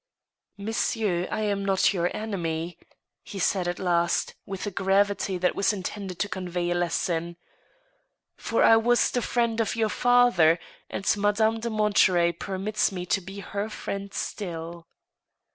"Monsieur, 0.57 1.27
I 1.29 1.41
am 1.41 1.63
not 1.63 1.93
your 1.93 2.09
enemy," 2.11 2.79
he 3.23 3.37
said 3.37 3.67
at 3.67 3.77
last, 3.77 4.33
with 4.47 4.65
a 4.65 4.71
gravity 4.71 5.37
that 5.37 5.53
was 5.53 5.71
intended 5.73 6.17
to 6.17 6.27
convey 6.27 6.71
a 6.71 6.73
lesson, 6.73 7.37
"for 8.35 8.63
I 8.63 8.77
was 8.77 9.11
the 9.11 9.21
friend 9.21 9.59
of 9.59 9.75
your 9.75 9.89
father, 9.89 10.57
and 10.89 11.05
Madame 11.17 11.59
de 11.59 11.69
Monterey 11.69 12.31
permits 12.31 12.91
me 12.91 13.05
to 13.05 13.21
be 13.21 13.41
her 13.41 13.69
friend 13.69 14.11
still." 14.11 14.87